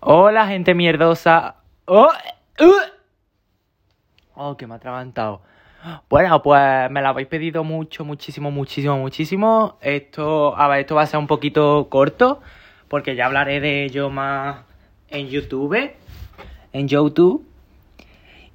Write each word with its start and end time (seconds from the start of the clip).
Hola, 0.00 0.46
gente 0.46 0.74
mierdosa. 0.74 1.56
Oh, 1.86 2.08
uh. 2.60 2.72
oh, 4.34 4.56
que 4.56 4.64
me 4.68 4.74
ha 4.74 4.76
atragantado. 4.76 5.42
Bueno, 6.08 6.40
pues 6.40 6.88
me 6.88 7.02
lo 7.02 7.08
habéis 7.08 7.26
pedido 7.26 7.64
mucho, 7.64 8.04
muchísimo, 8.04 8.52
muchísimo, 8.52 8.96
muchísimo. 8.96 9.76
Esto, 9.80 10.56
a 10.56 10.68
ver, 10.68 10.80
esto 10.80 10.94
va 10.94 11.02
a 11.02 11.06
ser 11.06 11.18
un 11.18 11.26
poquito 11.26 11.88
corto, 11.90 12.40
porque 12.86 13.16
ya 13.16 13.26
hablaré 13.26 13.58
de 13.60 13.84
ello 13.86 14.08
más 14.08 14.58
en 15.08 15.28
YouTube. 15.28 15.90
En 16.72 16.86
YouTube. 16.86 17.44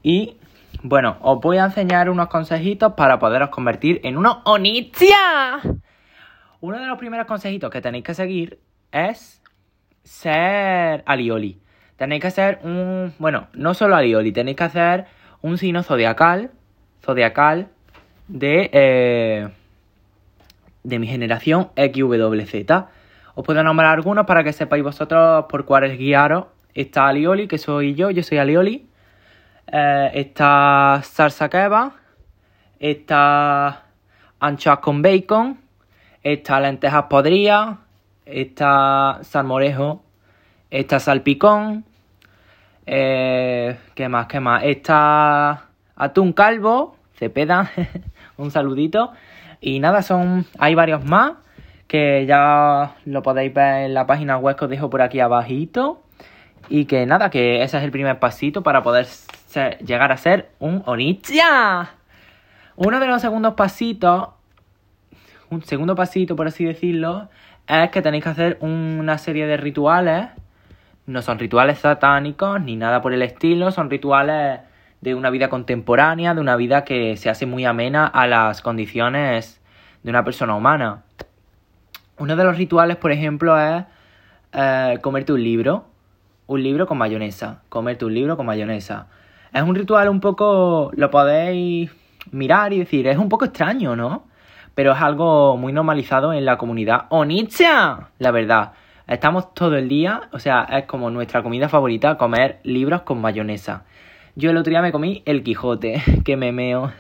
Y 0.02 0.38
bueno, 0.82 1.18
os 1.20 1.42
voy 1.42 1.58
a 1.58 1.66
enseñar 1.66 2.10
unos 2.10 2.30
consejitos 2.30 2.94
para 2.94 3.20
poderos 3.20 3.50
convertir 3.50 4.00
en 4.06 4.16
unos 4.16 4.38
Onitia. 4.46 5.60
Uno 6.62 6.80
de 6.80 6.88
los 6.88 6.98
primeros 6.98 7.28
consejitos 7.28 7.70
que 7.70 7.82
tenéis 7.82 8.06
que 8.06 8.14
seguir 8.14 8.60
es 8.94 9.43
ser 10.04 11.04
alioli. 11.06 11.60
Tenéis 11.96 12.22
que 12.22 12.28
hacer 12.28 12.60
un. 12.64 13.14
Bueno, 13.20 13.48
no 13.54 13.74
solo 13.74 13.96
alioli, 13.96 14.32
tenéis 14.32 14.58
que 14.58 14.64
hacer 14.64 15.06
un 15.42 15.58
signo 15.58 15.84
zodiacal. 15.84 16.52
Zodiacal 17.02 17.68
de. 18.28 18.70
Eh, 18.74 19.50
de 20.84 21.00
mi 21.00 21.08
generación 21.08 21.70
XWZ. 21.76 22.86
Os 23.36 23.46
puedo 23.46 23.64
nombrar 23.64 23.94
algunos 23.94 24.26
para 24.26 24.44
que 24.44 24.54
sepáis 24.54 24.84
vosotros 24.84 25.46
por 25.50 25.66
cuáles 25.66 25.98
guiaros. 25.98 26.46
Está 26.74 27.08
Alioli, 27.08 27.48
que 27.48 27.58
soy 27.58 27.96
yo, 27.96 28.12
yo 28.12 28.22
soy 28.24 28.38
Alioli. 28.38 28.88
Eh, 29.72 30.12
está 30.14 31.02
salsa 31.04 31.50
kebab. 31.50 31.94
Está 32.80 33.86
anchoas 34.40 34.80
con 34.80 35.02
bacon. 35.02 35.60
Está 36.22 36.60
lentejas 36.60 37.04
podridas. 37.04 37.78
Está 38.26 39.20
salmorejo. 39.22 40.04
Está 40.70 41.00
salpicón. 41.00 41.86
Eh, 42.86 43.78
¿Qué 43.96 44.10
más? 44.10 44.28
¿Qué 44.28 44.40
más? 44.40 44.64
Está 44.64 45.70
atún 45.96 46.34
calvo. 46.34 46.98
Cepeda. 47.16 47.72
Un 48.38 48.52
saludito. 48.52 49.12
Y 49.62 49.80
nada, 49.80 50.02
son. 50.02 50.46
Hay 50.60 50.76
varios 50.76 51.06
más. 51.06 51.34
Que 51.88 52.26
ya 52.26 52.96
lo 53.06 53.22
podéis 53.22 53.54
ver 53.54 53.86
en 53.86 53.94
la 53.94 54.08
página 54.08 54.38
web 54.38 54.56
que 54.56 54.66
os 54.66 54.72
dejo 54.72 54.90
por 54.90 55.02
aquí 55.02 55.20
abajito. 55.20 56.02
Y 56.70 56.86
que 56.86 57.06
nada, 57.06 57.30
que 57.30 57.62
ese 57.62 57.78
es 57.78 57.84
el 57.84 57.92
primer 57.92 58.20
pasito 58.20 58.64
para 58.64 58.84
poder 58.84 59.08
llegar 59.86 60.12
a 60.12 60.18
ser 60.18 60.50
un 60.60 60.82
Onichia. 60.86 61.92
Uno 62.76 63.00
de 63.00 63.08
los 63.08 63.22
segundos 63.22 63.54
pasitos, 63.54 64.30
un 65.50 65.64
segundo 65.64 65.96
pasito 65.96 66.36
por 66.36 66.48
así 66.48 66.66
decirlo, 66.66 67.30
es 67.68 67.90
que 67.92 68.02
tenéis 68.02 68.24
que 68.24 68.30
hacer 68.30 68.58
una 68.62 69.18
serie 69.18 69.46
de 69.48 69.58
rituales. 69.58 70.28
No 71.06 71.22
son 71.22 71.40
rituales 71.40 71.80
satánicos 71.80 72.62
ni 72.62 72.76
nada 72.76 73.02
por 73.02 73.14
el 73.14 73.22
estilo, 73.22 73.72
son 73.72 73.90
rituales 73.90 74.62
de 75.02 75.16
una 75.16 75.30
vida 75.30 75.50
contemporánea, 75.50 76.34
de 76.34 76.40
una 76.40 76.56
vida 76.56 76.86
que 76.86 77.18
se 77.18 77.30
hace 77.30 77.46
muy 77.46 77.66
amena 77.66 78.08
a 78.08 78.26
las 78.26 78.62
condiciones 78.62 79.62
de 80.02 80.10
una 80.10 80.24
persona 80.24 80.56
humana. 80.56 81.04
Uno 82.18 82.36
de 82.36 82.44
los 82.44 82.58
rituales, 82.58 82.96
por 82.98 83.12
ejemplo, 83.12 83.60
es 83.60 83.84
eh, 84.54 85.00
comerte 85.02 85.34
un 85.34 85.44
libro. 85.44 85.86
Un 86.48 86.64
libro 86.64 86.88
con 86.88 86.98
mayonesa. 86.98 87.62
Comerte 87.70 88.06
un 88.06 88.14
libro 88.14 88.38
con 88.38 88.46
mayonesa. 88.46 89.08
Es 89.52 89.62
un 89.62 89.76
ritual 89.76 90.10
un 90.10 90.20
poco... 90.20 90.92
Lo 90.96 91.10
podéis 91.10 91.92
mirar 92.32 92.72
y 92.72 92.80
decir, 92.80 93.08
es 93.08 93.18
un 93.18 93.30
poco 93.30 93.46
extraño, 93.46 93.96
¿no? 93.96 94.26
Pero 94.76 94.94
es 94.94 95.02
algo 95.02 95.58
muy 95.58 95.72
normalizado 95.74 96.34
en 96.34 96.46
la 96.46 96.58
comunidad 96.58 97.06
Onicha, 97.10 98.10
la 98.20 98.32
verdad. 98.32 98.74
Estamos 99.08 99.54
todo 99.54 99.76
el 99.76 99.90
día, 99.90 100.30
o 100.32 100.40
sea, 100.40 100.64
es 100.64 100.86
como 100.86 101.10
nuestra 101.10 101.44
comida 101.44 101.70
favorita, 101.70 102.18
comer 102.18 102.60
libros 102.64 103.02
con 103.02 103.22
mayonesa. 103.22 103.84
Yo 104.36 104.50
el 104.50 104.58
otro 104.58 104.72
día 104.72 104.82
me 104.82 104.92
comí 104.92 105.22
el 105.26 105.44
Quijote, 105.44 106.02
que 106.26 106.38
me 106.38 106.52
meo. 106.52 106.92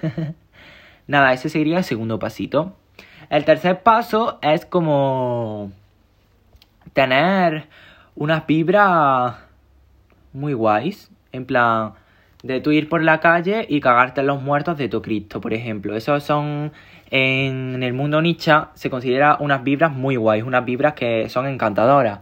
Nada, 1.07 1.33
ese 1.33 1.49
sería 1.49 1.79
el 1.79 1.83
segundo 1.83 2.19
pasito. 2.19 2.75
El 3.29 3.45
tercer 3.45 3.81
paso 3.81 4.37
es 4.41 4.65
como 4.65 5.71
tener 6.93 7.67
unas 8.15 8.45
vibras 8.45 9.35
muy 10.33 10.53
guays. 10.53 11.09
En 11.31 11.45
plan, 11.45 11.93
de 12.43 12.59
tú 12.59 12.71
ir 12.71 12.89
por 12.89 13.01
la 13.01 13.19
calle 13.21 13.65
y 13.67 13.79
cagarte 13.79 14.21
en 14.21 14.27
los 14.27 14.41
muertos 14.41 14.77
de 14.77 14.89
tu 14.89 15.01
Cristo, 15.01 15.41
por 15.41 15.53
ejemplo. 15.53 15.95
Esos 15.95 16.23
son, 16.23 16.73
en 17.09 17.81
el 17.81 17.93
mundo 17.93 18.21
nicha, 18.21 18.69
se 18.73 18.89
considera 18.89 19.37
unas 19.39 19.63
vibras 19.63 19.93
muy 19.93 20.17
guays, 20.17 20.43
unas 20.43 20.65
vibras 20.65 20.93
que 20.93 21.29
son 21.29 21.47
encantadoras. 21.47 22.19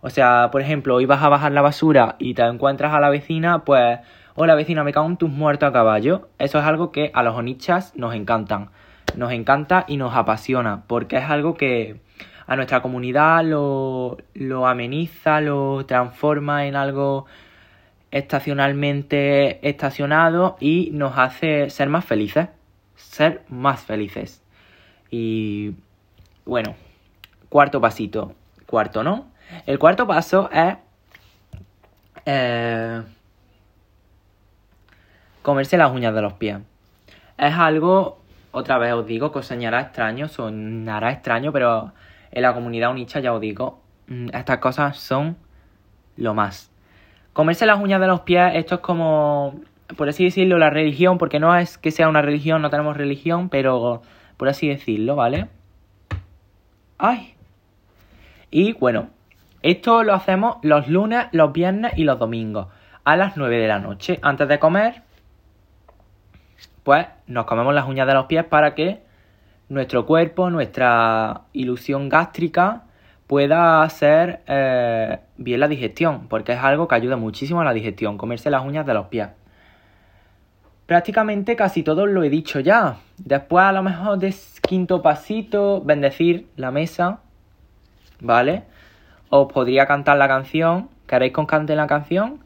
O 0.00 0.10
sea, 0.10 0.48
por 0.50 0.62
ejemplo, 0.62 0.96
hoy 0.96 1.06
vas 1.06 1.22
a 1.22 1.28
bajar 1.28 1.52
la 1.52 1.62
basura 1.62 2.16
y 2.18 2.34
te 2.34 2.42
encuentras 2.42 2.92
a 2.92 2.98
la 2.98 3.08
vecina, 3.08 3.64
pues, 3.64 4.00
hola 4.34 4.56
vecina, 4.56 4.82
me 4.82 4.92
cago 4.92 5.06
en 5.06 5.16
tus 5.16 5.30
muertos 5.30 5.68
a 5.68 5.72
caballo. 5.72 6.28
Eso 6.40 6.58
es 6.58 6.64
algo 6.64 6.90
que 6.90 7.12
a 7.14 7.22
los 7.22 7.36
onichas 7.36 7.94
nos 7.96 8.16
encantan. 8.16 8.70
Nos 9.16 9.30
encanta 9.30 9.84
y 9.86 9.96
nos 9.96 10.16
apasiona, 10.16 10.82
porque 10.88 11.18
es 11.18 11.24
algo 11.24 11.54
que 11.54 12.00
a 12.48 12.56
nuestra 12.56 12.82
comunidad 12.82 13.44
lo, 13.44 14.16
lo 14.34 14.66
ameniza, 14.66 15.40
lo 15.40 15.86
transforma 15.86 16.66
en 16.66 16.74
algo 16.74 17.26
estacionalmente 18.12 19.66
estacionado 19.68 20.56
y 20.60 20.90
nos 20.92 21.18
hace 21.18 21.70
ser 21.70 21.88
más 21.88 22.04
felices. 22.04 22.48
Ser 22.94 23.42
más 23.48 23.80
felices. 23.80 24.42
Y 25.10 25.74
bueno, 26.44 26.76
cuarto 27.48 27.80
pasito. 27.80 28.34
Cuarto, 28.66 29.02
¿no? 29.02 29.32
El 29.66 29.78
cuarto 29.78 30.06
paso 30.06 30.48
es 30.52 30.76
eh, 32.26 33.02
comerse 35.42 35.76
las 35.76 35.90
uñas 35.90 36.14
de 36.14 36.22
los 36.22 36.34
pies. 36.34 36.58
Es 37.38 37.54
algo, 37.54 38.20
otra 38.52 38.78
vez 38.78 38.92
os 38.92 39.06
digo, 39.06 39.32
que 39.32 39.40
os 39.40 39.46
soñará 39.46 39.80
extraño, 39.80 40.28
sonará 40.28 41.12
extraño, 41.12 41.52
pero 41.52 41.92
en 42.30 42.42
la 42.42 42.54
comunidad 42.54 42.90
unicha 42.90 43.20
ya 43.20 43.32
os 43.32 43.40
digo, 43.40 43.82
mm, 44.06 44.28
estas 44.34 44.58
cosas 44.58 44.98
son 44.98 45.36
lo 46.16 46.34
más. 46.34 46.71
Comerse 47.32 47.66
las 47.66 47.80
uñas 47.80 48.00
de 48.00 48.06
los 48.06 48.20
pies, 48.20 48.52
esto 48.54 48.76
es 48.76 48.80
como, 48.82 49.60
por 49.96 50.08
así 50.08 50.24
decirlo, 50.24 50.58
la 50.58 50.70
religión, 50.70 51.18
porque 51.18 51.40
no 51.40 51.56
es 51.56 51.78
que 51.78 51.90
sea 51.90 52.08
una 52.08 52.22
religión, 52.22 52.60
no 52.60 52.70
tenemos 52.70 52.96
religión, 52.96 53.48
pero 53.48 54.02
por 54.36 54.48
así 54.48 54.68
decirlo, 54.68 55.16
¿vale? 55.16 55.48
¡Ay! 56.98 57.34
Y 58.50 58.74
bueno, 58.74 59.08
esto 59.62 60.02
lo 60.02 60.12
hacemos 60.12 60.56
los 60.62 60.88
lunes, 60.88 61.26
los 61.32 61.52
viernes 61.52 61.92
y 61.96 62.04
los 62.04 62.18
domingos, 62.18 62.68
a 63.04 63.16
las 63.16 63.36
9 63.36 63.58
de 63.58 63.68
la 63.68 63.78
noche. 63.78 64.18
Antes 64.22 64.48
de 64.48 64.58
comer, 64.58 65.02
pues 66.82 67.06
nos 67.26 67.46
comemos 67.46 67.74
las 67.74 67.86
uñas 67.86 68.06
de 68.06 68.14
los 68.14 68.26
pies 68.26 68.44
para 68.44 68.74
que 68.74 69.02
nuestro 69.68 70.04
cuerpo, 70.04 70.50
nuestra 70.50 71.42
ilusión 71.52 72.08
gástrica, 72.08 72.82
pueda 73.32 73.82
hacer 73.82 74.40
eh, 74.46 75.18
bien 75.38 75.58
la 75.58 75.66
digestión, 75.66 76.28
porque 76.28 76.52
es 76.52 76.58
algo 76.58 76.86
que 76.86 76.96
ayuda 76.96 77.16
muchísimo 77.16 77.62
a 77.62 77.64
la 77.64 77.72
digestión, 77.72 78.18
comerse 78.18 78.50
las 78.50 78.62
uñas 78.62 78.84
de 78.84 78.92
los 78.92 79.06
pies. 79.06 79.28
Prácticamente 80.84 81.56
casi 81.56 81.82
todo 81.82 82.04
lo 82.04 82.24
he 82.24 82.28
dicho 82.28 82.60
ya. 82.60 82.98
Después 83.16 83.64
a 83.64 83.72
lo 83.72 83.82
mejor 83.82 84.18
de 84.18 84.34
quinto 84.60 85.00
pasito, 85.00 85.80
bendecir 85.80 86.46
la 86.56 86.70
mesa, 86.70 87.20
¿vale? 88.20 88.64
Os 89.30 89.50
podría 89.50 89.86
cantar 89.86 90.18
la 90.18 90.28
canción. 90.28 90.90
¿Queréis 91.06 91.32
que 91.32 91.40
os 91.40 91.46
cante 91.46 91.74
la 91.74 91.86
canción? 91.86 92.38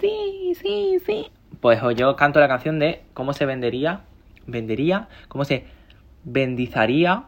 Sí, 0.00 0.54
sí, 0.60 0.98
sí. 1.06 1.30
Pues 1.60 1.80
yo 1.94 2.16
canto 2.16 2.40
la 2.40 2.48
canción 2.48 2.80
de 2.80 3.04
cómo 3.14 3.32
se 3.32 3.46
vendería, 3.46 4.00
vendería, 4.48 5.06
cómo 5.28 5.44
se 5.44 5.66
bendizaría 6.24 7.26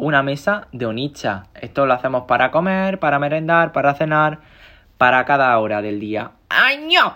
una 0.00 0.22
mesa 0.22 0.68
de 0.72 0.86
onicha. 0.86 1.44
Esto 1.54 1.86
lo 1.86 1.92
hacemos 1.94 2.24
para 2.24 2.50
comer, 2.50 2.98
para 2.98 3.18
merendar, 3.18 3.72
para 3.72 3.94
cenar, 3.94 4.40
para 4.98 5.24
cada 5.24 5.56
hora 5.58 5.82
del 5.82 6.00
día. 6.00 6.32
¡Año! 6.48 7.14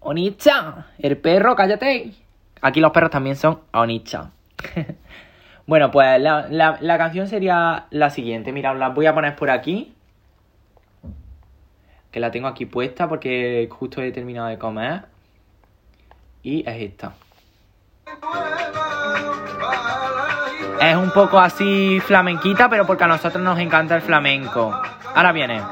¡Onicha! 0.00 0.86
El 0.98 1.16
perro, 1.18 1.54
cállate. 1.56 2.12
Aquí 2.60 2.80
los 2.80 2.90
perros 2.90 3.10
también 3.10 3.36
son 3.36 3.60
onicha. 3.72 4.30
bueno, 5.66 5.90
pues 5.90 6.20
la, 6.20 6.48
la- 6.50 6.98
canción 6.98 7.28
sería 7.28 7.86
la 7.90 8.10
siguiente. 8.10 8.52
Mira, 8.52 8.74
la 8.74 8.88
voy 8.88 9.06
a 9.06 9.14
poner 9.14 9.36
por 9.36 9.50
aquí. 9.50 9.94
Que 12.10 12.20
la 12.20 12.30
tengo 12.30 12.48
aquí 12.48 12.66
puesta 12.66 13.08
porque 13.08 13.68
justo 13.70 14.02
he 14.02 14.10
terminado 14.10 14.48
de 14.48 14.58
comer. 14.58 15.02
Y 16.42 16.68
es 16.68 16.82
esta. 16.82 17.12
Es 20.80 20.96
un 20.96 21.10
poco 21.10 21.38
así 21.38 22.00
flamenquita, 22.00 22.68
pero 22.68 22.86
porque 22.86 23.04
a 23.04 23.08
nosotros 23.08 23.42
nos 23.42 23.58
encanta 23.58 23.96
el 23.96 24.02
flamenco. 24.02 24.72
Ahora 25.14 25.32
viene. 25.32 25.62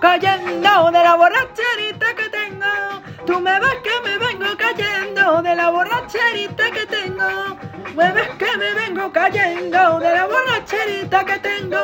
Cayendo 0.00 0.90
de 0.90 1.02
la 1.02 1.14
borracherita 1.16 2.14
que 2.14 2.28
tengo. 2.28 3.02
Tú 3.26 3.40
me 3.40 3.58
ves 3.58 3.76
que 3.82 4.08
me 4.08 4.18
vengo 4.18 4.56
cayendo 4.56 5.42
de 5.42 5.54
la 5.54 5.70
borracherita 5.70 6.70
que 6.70 6.86
tengo. 6.86 7.56
Me 7.94 8.12
ves 8.12 8.28
que 8.36 8.56
me 8.58 8.74
vengo 8.74 9.12
cayendo 9.12 10.00
de 10.00 10.12
la 10.12 10.26
borracherita 10.26 11.24
que 11.24 11.38
tengo. 11.38 11.80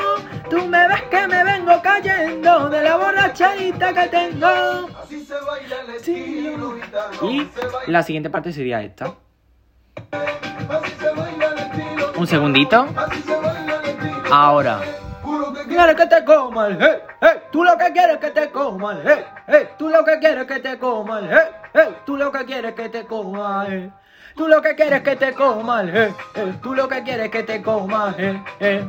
Tú 0.51 0.67
me 0.67 0.89
ves 0.89 1.03
que 1.03 1.29
me 1.29 1.45
vengo 1.45 1.81
cayendo 1.81 2.69
de 2.69 2.83
la 2.83 2.97
borrachadita 2.97 3.93
que 3.93 4.09
tengo. 4.09 4.47
Así 5.01 5.25
se 5.25 5.35
baila 5.41 5.77
el 5.83 5.95
estilo. 5.95 6.77
Y 7.23 7.49
la 7.87 8.03
siguiente 8.03 8.31
parte 8.31 8.53
sería 8.53 8.83
esta. 8.83 9.15
Un 12.21 12.27
segundito. 12.27 12.87
Ahora. 14.31 14.83
Quieres 15.67 15.95
que 15.95 16.07
te 16.07 16.23
coman, 16.23 16.77
hey, 16.79 16.99
hey. 17.19 17.31
Tú 17.51 17.65
lo 17.65 17.79
que 17.79 17.93
quieres 17.95 18.19
que 18.19 18.31
te 18.31 18.51
coman, 18.51 18.99
hey, 19.07 19.25
hey. 19.49 19.69
Tú 19.79 19.89
lo 19.89 20.05
que 20.05 20.19
quieres 20.19 20.45
que 20.45 20.59
te 20.59 20.79
coman, 20.79 21.31
hey, 21.31 21.39
hey. 21.73 21.97
Tú 22.05 22.19
lo 22.19 22.31
que 22.31 22.45
quieres 22.45 22.75
que 22.75 22.91
te 22.91 23.07
coman. 23.07 23.95
Tú 24.37 24.49
lo 24.49 24.61
que 24.61 24.75
quieres 24.75 25.01
que 25.01 25.17
te 25.17 25.33
coman, 25.33 25.91
hey, 25.95 26.15
hey. 26.35 26.59
Tú 26.63 26.75
lo 26.75 26.89
que 26.89 27.03
quieres 27.03 27.31
que 27.31 27.43
te 27.43 27.63
coman, 27.63 28.15
hey, 28.19 28.43
hey. 28.61 28.89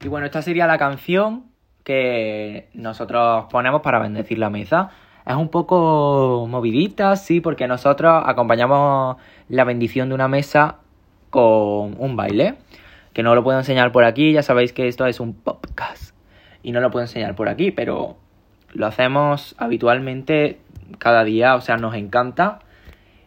Y 0.00 0.08
bueno, 0.08 0.26
esta 0.26 0.42
sería 0.42 0.66
la 0.66 0.78
canción 0.78 1.44
que 1.84 2.70
nosotros 2.74 3.46
ponemos 3.52 3.82
para 3.82 4.00
bendecir 4.00 4.38
la 4.40 4.50
mesa. 4.50 4.90
Es 5.24 5.36
un 5.36 5.48
poco 5.48 6.44
movidita, 6.48 7.14
sí, 7.14 7.40
porque 7.40 7.68
nosotros 7.68 8.20
acompañamos 8.26 9.18
la 9.48 9.62
bendición 9.62 10.08
de 10.08 10.16
una 10.16 10.26
mesa 10.26 10.78
con 11.30 11.96
un 11.98 12.16
baile. 12.16 12.56
Que 13.12 13.22
no 13.22 13.34
lo 13.34 13.42
puedo 13.42 13.58
enseñar 13.58 13.90
por 13.90 14.04
aquí, 14.04 14.32
ya 14.32 14.42
sabéis 14.42 14.72
que 14.72 14.86
esto 14.88 15.06
es 15.06 15.18
un 15.20 15.34
podcast. 15.34 16.14
Y 16.62 16.72
no 16.72 16.80
lo 16.80 16.90
puedo 16.90 17.04
enseñar 17.04 17.34
por 17.34 17.48
aquí, 17.48 17.70
pero 17.70 18.16
lo 18.72 18.86
hacemos 18.86 19.54
habitualmente 19.58 20.60
cada 20.98 21.24
día, 21.24 21.54
o 21.54 21.60
sea, 21.60 21.76
nos 21.76 21.94
encanta. 21.94 22.60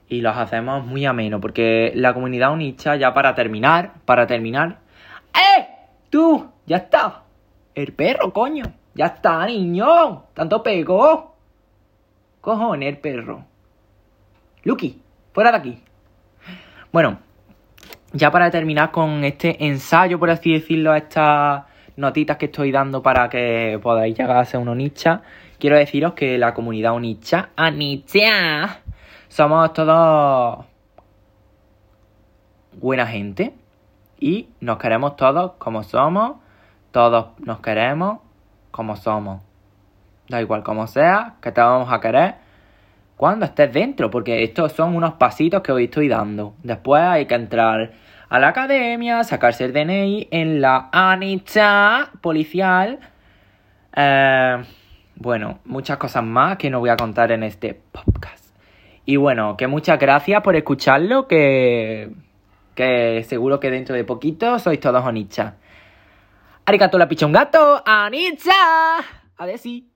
Y 0.07 0.21
los 0.21 0.35
hacemos 0.35 0.85
muy 0.85 1.05
ameno, 1.05 1.39
porque 1.39 1.91
la 1.95 2.13
comunidad 2.13 2.53
Unicha, 2.53 2.95
ya 2.95 3.13
para 3.13 3.35
terminar, 3.35 3.93
para 4.05 4.27
terminar... 4.27 4.79
¡Eh! 5.33 5.67
¡Tú! 6.09 6.51
¡Ya 6.65 6.77
está! 6.77 7.23
El 7.75 7.93
perro, 7.93 8.33
coño. 8.33 8.65
Ya 8.93 9.05
está, 9.07 9.45
niño. 9.45 10.25
Tanto 10.33 10.61
pegó. 10.61 11.35
Cojones, 12.41 12.89
el 12.89 12.97
perro. 12.97 13.45
Lucky, 14.63 15.01
fuera 15.33 15.51
de 15.51 15.57
aquí. 15.57 15.83
Bueno, 16.91 17.19
ya 18.13 18.31
para 18.31 18.51
terminar 18.51 18.91
con 18.91 19.23
este 19.23 19.65
ensayo, 19.65 20.19
por 20.19 20.29
así 20.29 20.53
decirlo, 20.53 20.93
estas 20.95 21.63
notitas 21.95 22.37
que 22.37 22.45
estoy 22.45 22.71
dando 22.71 23.01
para 23.01 23.29
que 23.29 23.79
podáis 23.81 24.17
llegar 24.17 24.37
a 24.37 24.45
ser 24.45 24.59
un 24.59 24.69
Onicha, 24.69 25.21
quiero 25.59 25.77
deciros 25.77 26.13
que 26.13 26.37
la 26.37 26.53
comunidad 26.53 26.93
Onicha, 26.93 27.49
Anicha, 27.55 28.79
somos 29.27 29.73
todos 29.73 30.65
buena 32.73 33.07
gente 33.07 33.53
y 34.19 34.49
nos 34.59 34.77
queremos 34.77 35.15
todos 35.15 35.53
como 35.57 35.83
somos, 35.83 36.37
todos 36.91 37.27
nos 37.39 37.59
queremos 37.59 38.19
como 38.71 38.95
somos. 38.95 39.41
Da 40.27 40.41
igual 40.41 40.63
como 40.63 40.87
sea, 40.87 41.35
que 41.41 41.51
te 41.51 41.61
vamos 41.61 41.91
a 41.91 41.99
querer 41.99 42.35
cuando 43.21 43.45
estés 43.45 43.71
dentro, 43.71 44.09
porque 44.09 44.41
estos 44.41 44.71
son 44.71 44.95
unos 44.95 45.13
pasitos 45.13 45.61
que 45.61 45.71
hoy 45.71 45.83
estoy 45.83 46.07
dando. 46.07 46.55
Después 46.63 47.03
hay 47.03 47.27
que 47.27 47.35
entrar 47.35 47.91
a 48.27 48.39
la 48.39 48.47
academia, 48.47 49.23
sacarse 49.23 49.63
el 49.63 49.73
DNI 49.73 50.29
en 50.31 50.59
la 50.59 50.89
Anicha 50.91 52.09
policial. 52.19 52.97
Eh, 53.95 54.63
bueno, 55.17 55.59
muchas 55.65 55.97
cosas 55.97 56.23
más 56.23 56.57
que 56.57 56.71
no 56.71 56.79
voy 56.79 56.89
a 56.89 56.97
contar 56.97 57.31
en 57.31 57.43
este 57.43 57.79
podcast. 57.91 58.43
Y 59.05 59.17
bueno, 59.17 59.55
que 59.55 59.67
muchas 59.67 59.99
gracias 59.99 60.41
por 60.41 60.55
escucharlo, 60.55 61.27
que, 61.27 62.09
que 62.73 63.23
seguro 63.29 63.59
que 63.59 63.69
dentro 63.69 63.93
de 63.93 64.03
poquito 64.03 64.57
sois 64.57 64.79
todos 64.79 65.05
Onicha. 65.05 65.57
Arigato 66.65 66.97
la 66.97 67.07
pichongato, 67.07 67.83
Anicha. 67.85 68.97
A 69.37 69.45
ver 69.45 69.59
si. 69.59 69.90